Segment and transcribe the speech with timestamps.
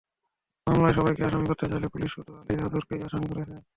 [0.67, 3.55] মামলায় সবাইকে আসামি করতে চাইলেও পুলিশ শুধু আলী আজগরকে আসামি করেছে।